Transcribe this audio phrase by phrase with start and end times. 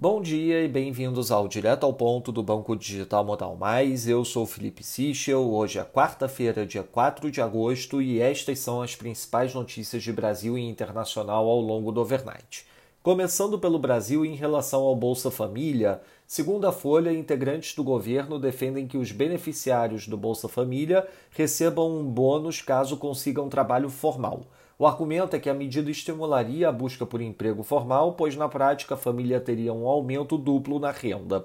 [0.00, 4.06] Bom dia e bem-vindos ao Direto ao Ponto do Banco Digital Modal Mais.
[4.06, 5.40] Eu sou Felipe Sichel.
[5.40, 10.56] Hoje é quarta-feira, dia 4 de agosto, e estas são as principais notícias de Brasil
[10.56, 12.64] e internacional ao longo do overnight.
[13.02, 18.86] Começando pelo Brasil em relação ao Bolsa Família, segundo a Folha, integrantes do governo defendem
[18.86, 24.46] que os beneficiários do Bolsa Família recebam um bônus caso consigam trabalho formal.
[24.80, 28.94] O argumento é que a medida estimularia a busca por emprego formal, pois na prática
[28.94, 31.44] a família teria um aumento duplo na renda.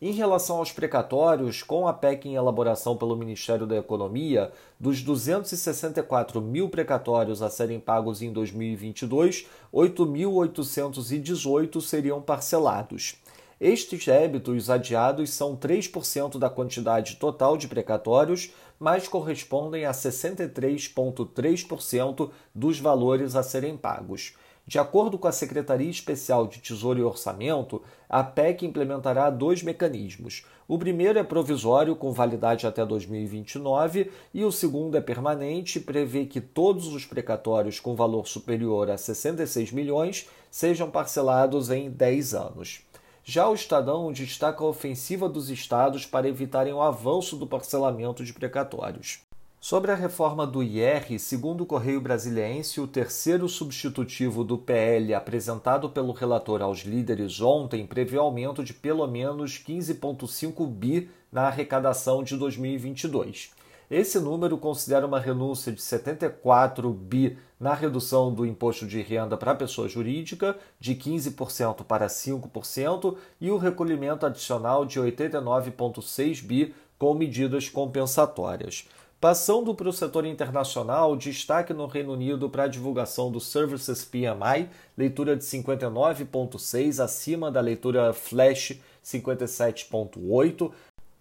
[0.00, 6.40] Em relação aos precatórios, com a PEC em elaboração pelo Ministério da Economia, dos 264
[6.40, 13.14] mil precatórios a serem pagos em 2022, 8.818 seriam parcelados.
[13.60, 18.50] Estes débitos adiados são 3% da quantidade total de precatórios,
[18.82, 24.34] mas correspondem a 63,3% dos valores a serem pagos.
[24.66, 30.44] De acordo com a Secretaria Especial de Tesouro e Orçamento, a PEC implementará dois mecanismos.
[30.66, 36.24] O primeiro é provisório, com validade até 2029, e o segundo é permanente e prevê
[36.24, 42.84] que todos os precatórios com valor superior a 66 milhões sejam parcelados em 10 anos.
[43.24, 48.32] Já o Estadão destaca a ofensiva dos estados para evitarem o avanço do parcelamento de
[48.32, 49.20] precatórios.
[49.60, 55.88] Sobre a reforma do IR, segundo o Correio Brasiliense, o terceiro substitutivo do PL apresentado
[55.88, 62.36] pelo relator aos líderes ontem prevê aumento de pelo menos 15,5 bi na arrecadação de
[62.36, 63.52] 2022.
[63.92, 69.52] Esse número considera uma renúncia de 74 bi na redução do imposto de renda para
[69.52, 77.12] a pessoa jurídica, de 15% para 5%, e o recolhimento adicional de 89,6 bi com
[77.12, 78.88] medidas compensatórias.
[79.20, 84.70] Passando para o setor internacional, destaque no Reino Unido para a divulgação do Services PMI,
[84.96, 90.72] leitura de 59,6 acima da leitura Flash 57,8,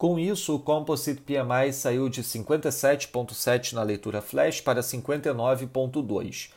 [0.01, 6.49] com isso, o Composite PMI saiu de 57,7 na leitura flash para 59,2.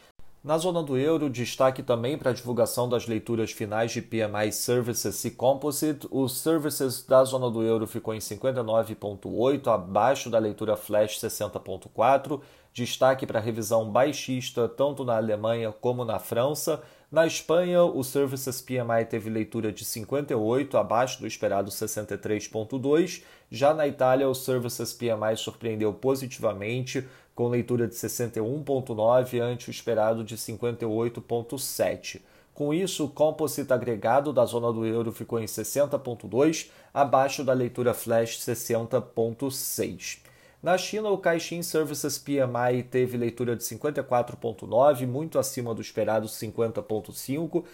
[0.43, 5.23] Na zona do euro, destaque também para a divulgação das leituras finais de PMI Services
[5.27, 6.09] e Composite.
[6.11, 12.41] O Services da zona do euro ficou em 59,8, abaixo da leitura flash 60,4.
[12.75, 16.83] Destaque para a revisão baixista tanto na Alemanha como na França.
[17.09, 23.23] Na Espanha, o Services PMI teve leitura de 58, abaixo do esperado 63,2.
[23.49, 30.25] Já na Itália, o Services PMI surpreendeu positivamente, com leitura de 61,9 ante o esperado
[30.25, 32.23] de 58,7.
[32.53, 37.95] Com isso, o composite agregado da zona do euro ficou em 60,2, abaixo da leitura
[37.95, 40.25] flash 60,6.
[40.65, 47.65] Na China, o Caixin Services PMI teve leitura de 54,9, muito acima do esperado 50,5,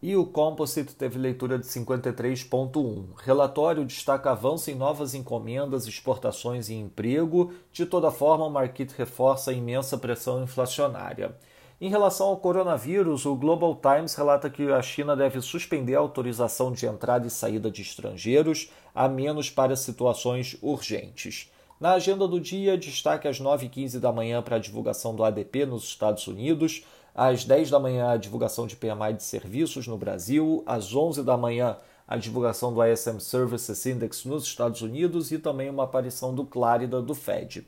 [0.00, 3.04] e o Composite teve leitura de 53,1.
[3.18, 7.52] Relatório destaca avanço em novas encomendas, exportações e emprego.
[7.70, 11.36] De toda forma, o Market reforça a imensa pressão inflacionária.
[11.78, 16.72] Em relação ao coronavírus, o Global Times relata que a China deve suspender a autorização
[16.72, 21.50] de entrada e saída de estrangeiros, a menos para situações urgentes.
[21.80, 25.84] Na agenda do dia, destaque às 9h15 da manhã para a divulgação do ADP nos
[25.84, 26.84] Estados Unidos,
[27.14, 31.36] às 10 da manhã a divulgação de PMI de serviços no Brasil, às 11 da
[31.36, 31.76] manhã
[32.08, 37.00] a divulgação do ISM Services Index nos Estados Unidos e também uma aparição do Clarida
[37.00, 37.64] do Fed.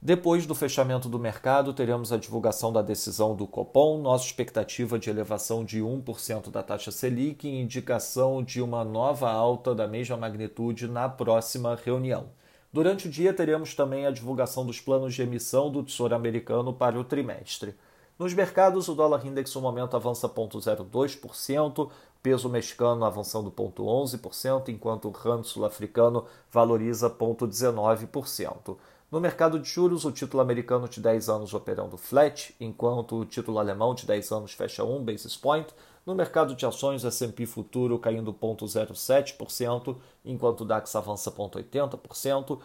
[0.00, 5.10] Depois do fechamento do mercado, teremos a divulgação da decisão do Copom, nossa expectativa de
[5.10, 10.88] elevação de 1% da taxa Selic e indicação de uma nova alta da mesma magnitude
[10.88, 12.39] na próxima reunião.
[12.72, 16.98] Durante o dia, teremos também a divulgação dos planos de emissão do Tesouro Americano para
[16.98, 17.74] o trimestre.
[18.16, 21.90] Nos mercados, o dólar index no momento avança 0,02%,
[22.22, 28.76] peso mexicano avançando 0,11%, enquanto o rand sul-africano valoriza 0,19%.
[29.10, 33.58] No mercado de juros, o título americano de 10 anos operando flat, enquanto o título
[33.58, 35.66] alemão de 10 anos fecha 1 basis point.
[36.06, 42.60] No mercado de ações, S&P futuro caindo 0,07%, enquanto o DAX avança 0,80%.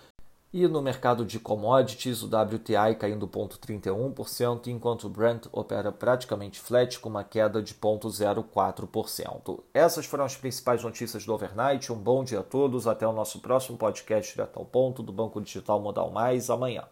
[0.54, 6.98] E no mercado de commodities, o WTI caindo 0,31%, enquanto o Brent opera praticamente flat
[7.00, 9.64] com uma queda de 0,04%.
[9.74, 11.92] Essas foram as principais notícias do overnight.
[11.92, 12.88] Um bom dia a todos.
[12.88, 16.86] Até o nosso próximo podcast direto ao ponto do Banco Digital Modal Mais amanhã.